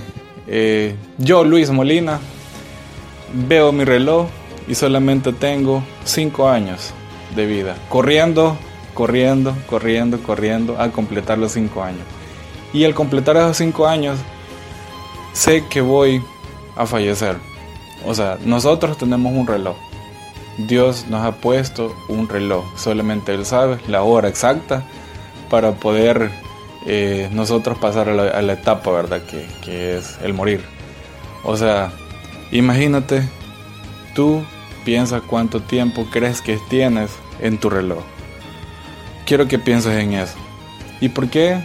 eh, 0.48 0.96
yo, 1.18 1.44
Luis 1.44 1.70
Molina, 1.70 2.22
veo 3.34 3.74
mi 3.74 3.84
reloj 3.84 4.28
y 4.70 4.76
solamente 4.76 5.34
tengo 5.34 5.84
5 6.06 6.48
años 6.48 6.94
de 7.36 7.46
vida, 7.46 7.76
corriendo, 7.90 8.58
corriendo, 9.00 9.56
corriendo, 9.66 10.22
corriendo 10.22 10.76
a 10.78 10.92
completar 10.92 11.38
los 11.38 11.54
5 11.54 11.82
años. 11.82 12.02
Y 12.74 12.84
al 12.84 12.94
completar 12.94 13.38
esos 13.38 13.56
5 13.56 13.88
años, 13.88 14.20
sé 15.32 15.64
que 15.70 15.80
voy 15.80 16.22
a 16.76 16.86
fallecer. 16.86 17.38
O 18.06 18.14
sea, 18.14 18.38
nosotros 18.44 18.98
tenemos 18.98 19.32
un 19.32 19.48
reloj. 19.48 19.78
Dios 20.58 21.06
nos 21.08 21.26
ha 21.26 21.32
puesto 21.32 21.96
un 22.10 22.28
reloj. 22.28 22.66
Solamente 22.78 23.34
Él 23.34 23.46
sabe 23.46 23.80
la 23.88 24.04
hora 24.04 24.28
exacta 24.28 24.84
para 25.50 25.72
poder 25.72 26.30
eh, 26.86 27.30
nosotros 27.32 27.78
pasar 27.78 28.10
a 28.10 28.42
la, 28.42 28.54
etapa, 28.54 28.92
¿verdad? 28.92 29.22
Que, 29.22 29.48
que 29.64 29.98
es 29.98 30.18
el 30.22 30.34
morir. 30.34 30.62
O 31.46 31.56
sea, 31.56 31.94
imagínate, 32.52 33.24
tú 34.14 34.44
piensas 34.84 35.22
cuánto 35.22 35.62
tiempo 35.62 36.06
crees 36.12 36.42
que 36.42 36.60
tienes 36.70 37.12
en 37.40 37.60
tu 37.60 37.70
reloj. 37.70 38.04
Quiero 39.30 39.48
que 39.48 39.60
pienses 39.60 39.94
en 39.94 40.14
eso. 40.14 40.34
¿Y 41.00 41.10
por 41.10 41.30
qué 41.30 41.60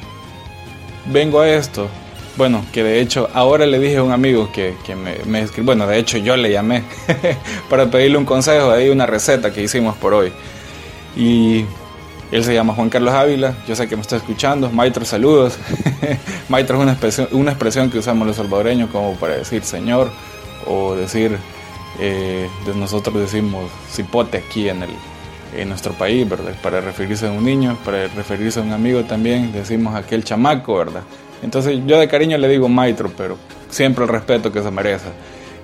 vengo 1.07 1.41
a 1.41 1.49
esto? 1.49 1.89
Bueno, 2.37 2.63
que 2.75 2.83
de 2.83 3.01
hecho 3.01 3.31
ahora 3.33 3.65
le 3.65 3.79
dije 3.79 3.97
a 3.97 4.03
un 4.03 4.13
amigo 4.13 4.53
que, 4.53 4.75
me, 4.95 5.17
me 5.25 5.41
escribió, 5.41 5.65
bueno, 5.65 5.87
de 5.87 5.97
hecho 5.97 6.19
yo 6.19 6.37
le 6.37 6.53
llamé 6.53 6.83
para 7.71 7.91
pedirle 7.91 8.19
un 8.19 8.27
consejo 8.27 8.71
de 8.73 8.91
una 8.91 9.07
receta 9.07 9.51
que 9.51 9.63
hicimos 9.63 9.97
por 9.97 10.13
hoy. 10.13 10.31
Y 11.17 11.65
él 12.33 12.45
se 12.45 12.53
llama 12.53 12.75
Juan 12.75 12.91
Carlos 12.91 13.15
Ávila, 13.15 13.55
yo 13.67 13.75
sé 13.75 13.89
que 13.89 13.97
me 13.97 14.03
está 14.03 14.17
escuchando. 14.17 14.69
Maitro, 14.69 15.07
saludos. 15.07 15.57
Maitro 16.51 16.77
es 16.77 16.83
una 16.83 16.93
expresión, 16.93 17.29
una 17.33 17.53
expresión 17.53 17.91
que 17.91 17.97
usamos 17.99 18.27
los 18.27 18.37
salvadoreños 18.37 18.91
como 18.91 19.15
para 19.15 19.37
decir 19.37 19.65
Señor 19.65 20.11
o 20.67 20.95
decir, 20.97 21.39
eh, 21.99 22.47
nosotros 22.77 23.15
decimos 23.15 23.71
cipote 23.91 24.37
aquí 24.37 24.69
en, 24.69 24.83
el, 24.83 24.91
en 25.57 25.69
nuestro 25.69 25.93
país, 25.93 26.29
¿verdad? 26.29 26.55
Para 26.63 26.81
referirse 26.81 27.27
a 27.27 27.31
un 27.31 27.45
niño, 27.45 27.79
para 27.85 28.09
referirse 28.09 28.61
a 28.61 28.63
un 28.63 28.73
amigo 28.73 29.05
también 29.05 29.53
decimos 29.53 29.95
aquel 29.95 30.25
chamaco, 30.25 30.77
¿verdad? 30.77 31.03
Entonces 31.43 31.81
yo 31.87 31.99
de 31.99 32.09
cariño 32.09 32.39
le 32.39 32.49
digo 32.49 32.69
Maitro, 32.69 33.11
pero 33.17 33.37
siempre 33.71 34.05
el 34.05 34.11
respeto 34.11 34.53
que 34.53 34.63
se 34.63 34.71
merece. 34.71 35.09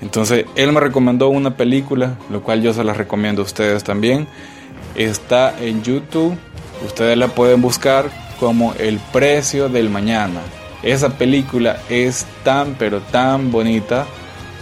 Entonces 0.00 0.46
él 0.56 0.72
me 0.72 0.80
recomendó 0.80 1.28
una 1.28 1.56
película, 1.56 2.16
lo 2.30 2.42
cual 2.42 2.62
yo 2.62 2.72
se 2.72 2.84
la 2.84 2.92
recomiendo 2.92 3.42
a 3.42 3.44
ustedes 3.44 3.84
también. 3.84 4.26
Está 4.96 5.54
en 5.60 5.82
YouTube 5.82 6.36
Ustedes 6.84 7.16
la 7.16 7.28
pueden 7.28 7.60
buscar 7.60 8.10
como 8.38 8.74
El 8.78 8.98
precio 9.12 9.68
del 9.68 9.90
mañana. 9.90 10.40
Esa 10.82 11.10
película 11.10 11.78
es 11.90 12.26
tan 12.42 12.74
pero 12.74 13.00
tan 13.00 13.52
bonita. 13.52 14.06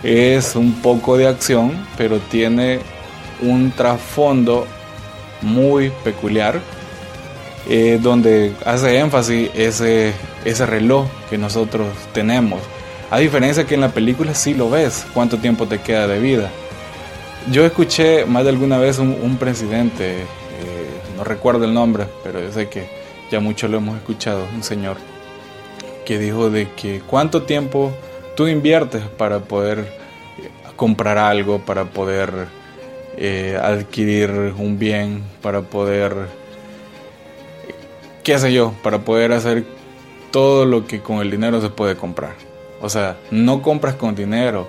Es 0.03 0.57
un 0.57 0.75
poco 0.83 1.17
de 1.17 1.29
acción, 1.29 1.87
pero 1.97 2.19
tiene 2.19 2.81
un 3.41 3.71
trasfondo 3.71 4.67
muy 5.43 5.91
peculiar. 6.05 6.61
Eh, 7.71 7.99
donde 8.01 8.55
hace 8.65 8.99
énfasis 8.99 9.51
ese, 9.55 10.15
ese 10.47 10.65
reloj 10.65 11.07
que 11.29 11.37
nosotros 11.37 11.89
tenemos. 12.15 12.61
A 13.11 13.19
diferencia 13.19 13.67
que 13.67 13.75
en 13.75 13.83
la 13.83 13.91
película 13.91 14.35
sí 14.35 14.55
lo 14.55 14.71
ves, 14.71 15.05
cuánto 15.13 15.37
tiempo 15.37 15.67
te 15.67 15.79
queda 15.79 16.07
de 16.07 16.19
vida. 16.19 16.51
Yo 17.51 17.67
escuché 17.67 18.25
más 18.25 18.45
de 18.45 18.51
alguna 18.51 18.79
vez 18.79 18.99
un, 18.99 19.37
presidente 19.39 20.25
no 21.19 21.25
recuerdo 21.25 21.65
el 21.65 21.75
nombre, 21.75 22.07
pero 22.23 22.41
yo 22.41 22.53
sé 22.53 22.69
que 22.69 22.89
ya 23.31 23.41
mucho 23.41 23.69
lo 23.69 23.79
hemos 23.79 23.97
escuchado, 23.97 24.47
un 24.55 24.63
señor 24.63 24.97
que 26.07 26.19
dijo 26.19 26.49
de 26.49 26.71
que 26.71 27.03
cuánto 27.07 27.43
tiempo 27.43 27.93
tú 28.35 28.47
inviertes 28.47 29.03
para 29.03 29.41
poder 29.41 29.81
eh, 29.81 30.49
comprar 30.77 31.19
algo, 31.19 31.59
para 31.59 31.85
poder 31.85 32.47
eh, 33.19 33.59
adquirir 33.61 34.31
un 34.57 34.79
bien, 34.79 35.23
para 35.43 35.63
poder, 35.63 36.15
qué 38.23 38.39
sé 38.39 38.53
yo, 38.53 38.75
para 38.83 39.01
poder 39.01 39.33
hacer 39.33 39.65
todo 40.31 40.65
lo 40.67 40.87
que 40.87 41.01
con 41.01 41.19
el 41.19 41.31
dinero 41.31 41.61
se 41.61 41.71
puede 41.71 41.97
comprar. 41.97 42.35
O 42.81 42.89
sea, 42.89 43.17
no 43.31 43.63
compras 43.63 43.95
con 43.97 44.15
dinero, 44.15 44.69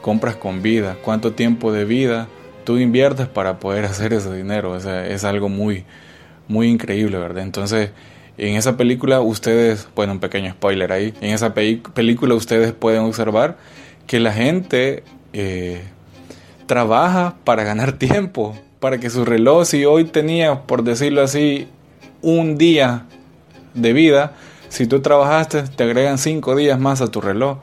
compras 0.00 0.36
con 0.36 0.62
vida. 0.62 0.96
¿Cuánto 1.02 1.32
tiempo 1.32 1.72
de 1.72 1.84
vida 1.84 2.28
tú 2.64 2.78
inviertes 2.78 3.26
para 3.26 3.58
poder 3.58 3.84
hacer 3.86 4.12
ese 4.12 4.34
dinero. 4.34 4.72
O 4.72 4.80
sea, 4.80 5.06
es 5.06 5.24
algo 5.24 5.48
muy, 5.48 5.84
muy 6.48 6.68
increíble, 6.68 7.18
¿verdad? 7.18 7.42
Entonces, 7.42 7.90
en 8.38 8.56
esa 8.56 8.76
película 8.76 9.20
ustedes, 9.20 9.88
bueno, 9.94 10.12
un 10.14 10.20
pequeño 10.20 10.52
spoiler 10.52 10.92
ahí, 10.92 11.14
en 11.20 11.30
esa 11.30 11.54
película 11.54 12.34
ustedes 12.34 12.72
pueden 12.72 13.02
observar 13.02 13.56
que 14.06 14.20
la 14.20 14.32
gente 14.32 15.04
eh, 15.32 15.82
trabaja 16.72 17.34
para 17.44 17.64
ganar 17.64 17.92
tiempo, 17.98 18.56
para 18.80 18.96
que 18.96 19.10
su 19.10 19.26
reloj, 19.26 19.66
si 19.66 19.84
hoy 19.84 20.04
tenía, 20.04 20.62
por 20.62 20.84
decirlo 20.84 21.20
así, 21.20 21.68
un 22.22 22.56
día 22.56 23.04
de 23.74 23.92
vida, 23.92 24.32
si 24.70 24.86
tú 24.86 25.00
trabajaste, 25.00 25.64
te 25.64 25.84
agregan 25.84 26.16
cinco 26.16 26.56
días 26.56 26.80
más 26.80 27.02
a 27.02 27.08
tu 27.08 27.20
reloj. 27.20 27.58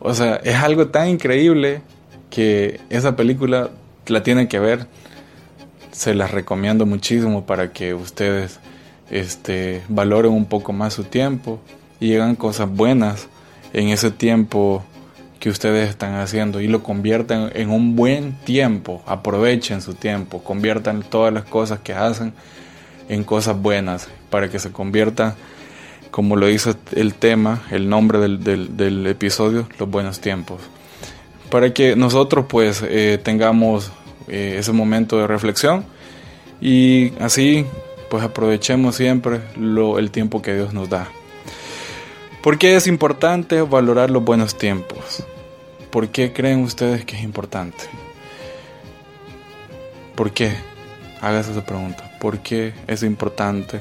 O 0.00 0.14
sea, 0.14 0.34
es 0.42 0.56
algo 0.56 0.88
tan 0.88 1.10
increíble 1.10 1.82
que 2.28 2.80
esa 2.90 3.14
película 3.14 3.70
la 4.08 4.24
tienen 4.24 4.48
que 4.48 4.58
ver. 4.58 4.88
Se 5.92 6.12
las 6.12 6.32
recomiendo 6.32 6.86
muchísimo 6.86 7.46
para 7.46 7.72
que 7.72 7.94
ustedes 7.94 8.58
este, 9.10 9.82
valoren 9.88 10.32
un 10.32 10.46
poco 10.46 10.72
más 10.72 10.94
su 10.94 11.04
tiempo 11.04 11.60
y 12.00 12.16
hagan 12.16 12.34
cosas 12.34 12.68
buenas 12.68 13.28
en 13.72 13.90
ese 13.90 14.10
tiempo 14.10 14.82
que 15.44 15.50
ustedes 15.50 15.90
están 15.90 16.14
haciendo 16.14 16.62
y 16.62 16.68
lo 16.68 16.82
conviertan 16.82 17.50
en 17.52 17.68
un 17.68 17.96
buen 17.96 18.32
tiempo. 18.32 19.02
Aprovechen 19.06 19.82
su 19.82 19.92
tiempo, 19.92 20.42
conviertan 20.42 21.02
todas 21.02 21.34
las 21.34 21.44
cosas 21.44 21.80
que 21.80 21.92
hacen 21.92 22.32
en 23.10 23.24
cosas 23.24 23.60
buenas 23.60 24.08
para 24.30 24.48
que 24.48 24.58
se 24.58 24.72
conviertan, 24.72 25.34
como 26.10 26.36
lo 26.36 26.48
hizo 26.48 26.74
el 26.92 27.12
tema, 27.12 27.62
el 27.70 27.90
nombre 27.90 28.20
del, 28.20 28.42
del 28.74 29.06
episodio, 29.06 29.68
los 29.78 29.90
buenos 29.90 30.20
tiempos 30.20 30.62
para 31.50 31.74
que 31.74 31.94
nosotros 31.94 32.46
pues 32.48 32.82
eh, 32.82 33.20
tengamos 33.22 33.92
eh, 34.28 34.56
ese 34.58 34.72
momento 34.72 35.18
de 35.18 35.26
reflexión 35.26 35.84
y 36.58 37.12
así 37.20 37.66
pues 38.08 38.24
aprovechemos 38.24 38.96
siempre 38.96 39.40
lo, 39.56 39.98
el 39.98 40.10
tiempo 40.10 40.40
que 40.42 40.54
Dios 40.54 40.72
nos 40.72 40.88
da. 40.88 41.08
¿Por 42.42 42.58
qué 42.58 42.74
es 42.76 42.86
importante 42.86 43.62
valorar 43.62 44.10
los 44.10 44.24
buenos 44.24 44.58
tiempos? 44.58 45.24
¿Por 45.94 46.08
qué 46.08 46.32
creen 46.32 46.64
ustedes 46.64 47.04
que 47.04 47.14
es 47.14 47.22
importante? 47.22 47.84
¿Por 50.16 50.32
qué? 50.32 50.52
Hágase 51.20 51.52
esa 51.52 51.64
pregunta. 51.64 52.18
¿Por 52.18 52.40
qué 52.40 52.72
es 52.88 53.04
importante 53.04 53.80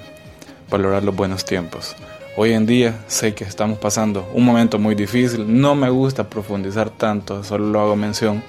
valorar 0.69 1.03
los 1.03 1.15
buenos 1.15 1.43
tiempos? 1.43 1.95
Hoy 2.37 2.53
en 2.53 2.67
día 2.67 3.03
sé 3.07 3.33
que 3.33 3.45
estamos 3.45 3.79
pasando 3.79 4.29
un 4.35 4.45
momento 4.45 4.77
muy 4.77 4.93
difícil, 4.93 5.59
no 5.59 5.73
me 5.73 5.89
gusta 5.89 6.29
profundizar 6.29 6.91
tanto, 6.91 7.43
solo 7.43 7.65
lo 7.65 7.79
hago 7.79 7.95
mención. 7.95 8.43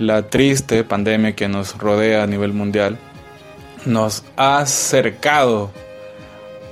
La 0.00 0.28
triste 0.28 0.82
pandemia 0.82 1.36
que 1.36 1.46
nos 1.46 1.78
rodea 1.78 2.24
a 2.24 2.26
nivel 2.26 2.52
mundial 2.52 2.98
nos 3.86 4.24
ha 4.36 4.58
acercado 4.58 5.70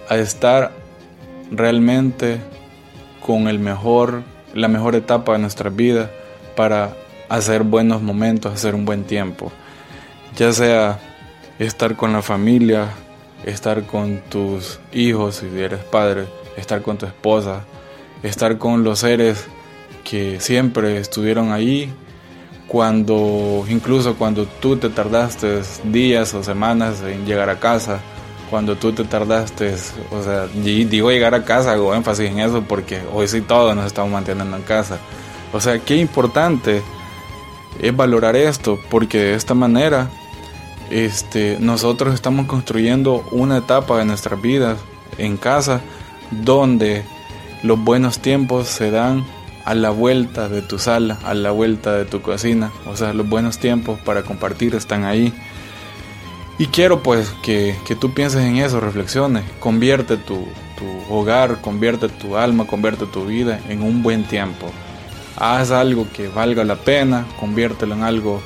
a 0.09 0.17
estar 0.17 0.73
realmente 1.53 2.41
con 3.25 3.47
el 3.47 3.61
mejor, 3.61 4.25
la 4.55 4.69
mejor 4.69 4.95
etapa 4.95 5.33
de 5.33 5.39
nuestra 5.39 5.71
vida 5.71 6.11
para 6.57 6.97
hacer 7.29 7.63
buenos 7.63 8.03
momentos, 8.03 8.53
hacer 8.53 8.75
un 8.75 8.85
buen 8.85 9.05
tiempo. 9.05 9.53
Ya 10.37 10.53
sea 10.53 10.99
estar 11.59 11.97
con 11.97 12.13
la 12.13 12.23
familia, 12.23 12.89
estar 13.45 13.85
con 13.85 14.21
tus 14.29 14.81
hijos 14.93 15.37
si 15.37 15.47
eres 15.59 15.85
padre, 15.85 16.27
estar 16.57 16.83
con 16.83 16.99
tu 16.99 17.07
esposa, 17.07 17.65
estar 18.23 18.59
con 18.59 18.85
los 18.85 19.01
seres 19.01 19.47
que 20.05 20.41
siempre 20.41 20.99
estuvieron 20.99 21.53
ahí 21.53 21.93
cuando 22.67 23.65
incluso 23.69 24.15
cuando 24.15 24.47
tú 24.47 24.77
te 24.77 24.91
tardaste 24.91 25.61
días 25.85 26.35
o 26.35 26.45
semanas 26.45 27.03
en 27.03 27.27
llegar 27.27 27.51
a 27.51 27.59
casa, 27.59 28.01
cuando 28.51 28.77
tú 28.77 28.93
te 28.93 29.05
tardaste, 29.05 29.77
o 30.11 30.23
sea, 30.23 30.47
digo 30.49 31.11
llegar 31.11 31.35
a 31.35 31.45
casa, 31.45 31.73
hago 31.73 31.95
énfasis 31.95 32.29
en 32.29 32.41
eso 32.41 32.63
porque 32.63 33.01
hoy 33.13 33.29
sí 33.29 33.41
todos 33.41 33.77
nos 33.77 33.87
estamos 33.87 34.11
manteniendo 34.11 34.57
en 34.57 34.63
casa. 34.63 34.99
O 35.53 35.61
sea, 35.61 35.79
qué 35.79 35.97
importante 35.97 36.83
es 37.81 37.97
valorar 37.97 38.37
esto 38.37 38.79
porque 38.91 39.19
de 39.19 39.35
esta 39.35 39.55
manera 39.55 40.11
este, 40.91 41.57
nosotros 41.61 42.13
estamos 42.15 42.47
construyendo 42.47 43.25
una 43.31 43.59
etapa 43.59 43.99
de 43.99 44.05
nuestras 44.05 44.41
vidas 44.43 44.79
en 45.19 45.37
casa 45.37 45.81
donde 46.31 47.05
los 47.63 47.79
buenos 47.79 48.19
tiempos 48.19 48.69
se 48.69 48.91
dan 48.91 49.25
a 49.65 49.75
la 49.75 49.91
vuelta 49.91 50.49
de 50.49 50.63
tu 50.63 50.79
sala, 50.79 51.19
a 51.25 51.35
la 51.35 51.51
vuelta 51.51 51.93
de 51.93 52.05
tu 52.05 52.23
cocina. 52.23 52.73
O 52.87 52.97
sea, 52.97 53.13
los 53.13 53.29
buenos 53.29 53.59
tiempos 53.59 54.01
para 54.01 54.23
compartir 54.23 54.75
están 54.75 55.05
ahí. 55.05 55.33
Y 56.61 56.67
quiero 56.67 57.03
pues 57.03 57.31
que, 57.43 57.75
tú 57.99 58.13
pienses 58.13 58.43
en 58.43 58.59
eso, 58.59 58.81
reflexiones, 58.81 59.45
convierte 59.61 60.19
tu, 60.19 60.47
tu 60.77 61.15
hogar, 61.15 61.63
convierte 61.63 62.11
tu 62.11 62.37
alma, 62.37 62.67
convierte 62.67 63.07
tu 63.07 63.25
vida 63.25 63.59
en 63.71 63.81
un 63.81 64.03
buen 64.03 64.25
tiempo. 64.25 64.71
Haz 65.37 65.71
algo 65.71 66.07
que 66.15 66.29
valga 66.29 66.63
la 66.65 66.77
pena, 66.77 67.27
conviértelo 67.41 67.95
en 67.95 68.03
algo 68.03 68.43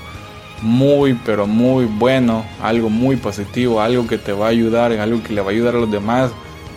muy, 0.62 1.14
pero 1.26 1.49
muy 1.49 1.87
bueno, 1.87 2.44
algo 2.62 2.88
muy 2.88 3.16
positivo, 3.16 3.80
algo 3.80 4.06
que 4.06 4.16
te 4.16 4.30
va 4.33 4.47
a 4.47 4.50
ayudar, 4.50 4.92
algo 4.92 5.21
que 5.21 5.33
le 5.33 5.40
va 5.40 5.49
a 5.49 5.50
ayudar 5.50 5.75
a 5.75 5.80
los 5.80 5.90
demás. 5.90 6.30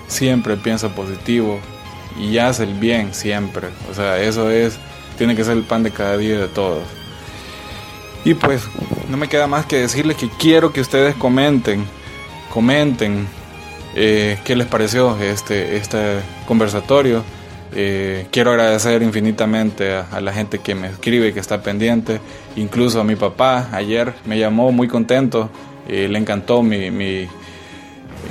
Siempre 0.08 0.58
piensa 0.58 0.96
positivo 0.96 1.60
y 2.20 2.40
haz 2.40 2.62
el 2.62 2.74
bien 2.74 3.14
siempre. 3.14 3.68
O 3.92 3.94
sea, 3.94 4.20
eso 4.20 4.50
es, 4.50 4.80
tiene 5.20 5.36
que 5.36 5.44
ser 5.44 5.56
el 5.56 5.64
pan 5.66 5.84
de 5.84 5.92
cada 5.92 6.18
día 6.18 6.40
de 6.40 6.48
todos. 6.48 6.82
Y 8.26 8.34
pues, 8.34 8.68
no 9.10 9.18
me 9.18 9.28
queda 9.28 9.48
más 9.48 9.66
que 9.66 9.78
decirles 9.78 10.18
que 10.18 10.30
quiero 10.30 10.72
que 10.74 10.82
ustedes 10.82 11.16
comenten, 11.16 11.86
comenten 12.54 13.28
eh, 13.96 14.38
qué 14.44 14.56
les 14.56 14.68
pareció 14.68 15.18
este, 15.20 15.78
este 15.78 16.20
conversatorio 16.48 17.24
eh, 17.74 18.28
quiero 18.32 18.52
agradecer 18.52 19.02
infinitamente 19.04 19.94
a, 19.94 20.22
la 20.22 20.32
gente 20.32 20.60
que 20.60 20.74
me 20.74 20.88
escribe, 20.88 21.34
que 21.34 21.40
está 21.40 21.62
pendiente, 21.62 22.20
incluso 22.56 23.02
a 23.02 23.04
mi 23.04 23.16
papá. 23.16 23.70
Ayer 23.72 24.14
me 24.26 24.40
llamó 24.40 24.72
muy 24.72 24.88
contento, 24.88 25.50
eh, 25.88 26.08
le 26.10 26.18
encantó 26.18 26.64
mi, 26.64 26.90
mi, 26.92 27.28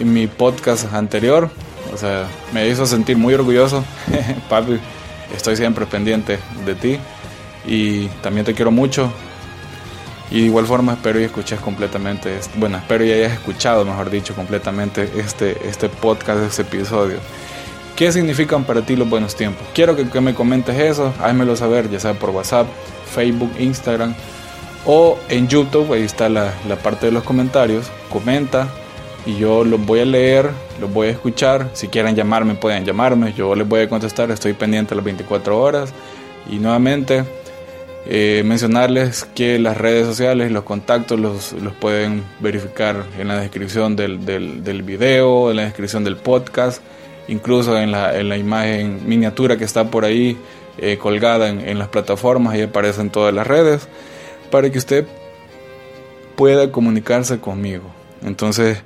mi, 0.02 0.26
podcast 0.26 0.92
anterior, 0.92 1.50
o 1.92 1.96
sea, 1.96 2.26
me 2.52 2.66
hizo 2.68 2.86
sentir 2.86 3.16
muy 3.16 3.34
orgulloso. 3.34 3.84
Papi, 4.48 4.78
estoy 5.34 5.56
siempre 5.56 5.86
pendiente 5.86 6.38
de 6.64 6.74
ti 6.74 6.98
y 7.66 8.06
también 8.22 8.46
te 8.46 8.54
quiero 8.54 8.70
mucho. 8.70 9.12
Y 10.30 10.40
de 10.40 10.46
igual 10.46 10.66
forma 10.66 10.94
espero 10.94 11.20
y 11.20 11.24
escuches 11.24 11.60
completamente, 11.60 12.38
bueno, 12.56 12.78
espero 12.78 13.04
y 13.04 13.12
hayas 13.12 13.32
escuchado, 13.32 13.84
mejor 13.84 14.10
dicho, 14.10 14.34
completamente 14.34 15.08
este, 15.16 15.56
este 15.68 15.88
podcast, 15.88 16.42
este 16.42 16.62
episodio. 16.62 17.18
¿Qué 17.96 18.12
significan 18.12 18.64
para 18.64 18.82
ti 18.82 18.94
los 18.94 19.08
buenos 19.08 19.36
tiempos? 19.36 19.66
Quiero 19.72 19.96
que, 19.96 20.20
me 20.20 20.34
comentes 20.34 20.78
eso, 20.78 21.14
házmelo 21.18 21.56
saber, 21.56 21.88
ya 21.88 21.98
sea 21.98 22.12
por 22.12 22.28
WhatsApp, 22.28 22.66
Facebook, 23.14 23.50
Instagram 23.58 24.14
o 24.84 25.18
en 25.30 25.48
YouTube, 25.48 25.92
ahí 25.94 26.02
está 26.02 26.28
la, 26.28 26.52
parte 26.82 27.06
de 27.06 27.12
los 27.12 27.22
comentarios. 27.22 27.86
Comenta 28.10 28.68
y 29.24 29.36
yo 29.36 29.64
los 29.64 29.84
voy 29.84 30.00
a 30.00 30.04
leer, 30.04 30.50
los 30.78 30.92
voy 30.92 31.08
a 31.08 31.10
escuchar. 31.12 31.70
Si 31.72 31.88
quieren 31.88 32.14
llamarme, 32.14 32.54
pueden 32.54 32.84
llamarme, 32.84 33.32
yo 33.32 33.54
les 33.54 33.66
voy 33.66 33.80
a 33.80 33.88
contestar, 33.88 34.30
estoy 34.30 34.52
pendiente 34.52 34.94
las 34.94 35.02
24 35.02 35.58
horas. 35.58 35.94
Y 36.50 36.58
nuevamente, 36.58 37.24
eh, 38.08 38.42
mencionarles 38.44 39.24
que 39.34 39.58
las 39.58 39.76
redes 39.76 40.06
sociales, 40.06 40.52
los 40.52 40.64
contactos 40.64 41.18
los, 41.18 41.52
los 41.52 41.72
pueden 41.74 42.22
verificar 42.40 43.04
en 43.18 43.28
la 43.28 43.40
descripción 43.40 43.96
del, 43.96 44.24
del, 44.24 44.62
del 44.62 44.82
video, 44.82 45.50
en 45.50 45.56
la 45.56 45.64
descripción 45.64 46.04
del 46.04 46.16
podcast 46.16 46.82
incluso 47.28 47.78
en 47.78 47.92
la, 47.92 48.18
en 48.18 48.28
la 48.28 48.36
imagen 48.36 49.00
miniatura 49.06 49.56
que 49.56 49.64
está 49.64 49.90
por 49.90 50.04
ahí 50.04 50.36
eh, 50.78 50.98
colgada 50.98 51.48
en, 51.48 51.78
las 51.78 51.88
plataformas 51.88 52.56
y 52.56 52.62
aparece 52.62 53.00
en 53.00 53.10
todas 53.10 53.32
las 53.32 53.46
redes, 53.46 53.88
para 54.50 54.70
que 54.70 54.78
usted 54.78 55.06
pueda 56.36 56.70
comunicarse 56.70 57.38
conmigo. 57.38 57.84
Entonces, 58.22 58.82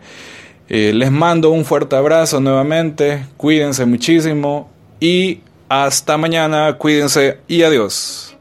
eh, 0.69 0.93
les 0.95 1.11
mando 1.11 1.51
un 1.51 1.65
fuerte 1.65 1.97
abrazo 1.97 2.41
nuevamente, 2.41 3.27
cuídense 3.37 3.85
muchísimo 3.87 4.71
y 5.01 5.41
hasta 5.69 6.17
mañana, 6.17 6.77
cuídense 6.79 7.39
y 7.49 7.63
adiós. 7.63 8.29